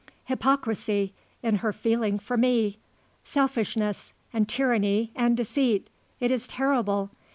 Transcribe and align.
Hypocrisy 0.25 1.13
in 1.43 1.57
her 1.57 1.71
feeling 1.71 2.17
for 2.17 2.35
me; 2.35 2.79
selfishness 3.23 4.13
and 4.33 4.49
tyranny 4.49 5.11
and 5.15 5.37
deceit. 5.37 5.89
It 6.19 6.31
is 6.31 6.47
terrible. 6.47 7.11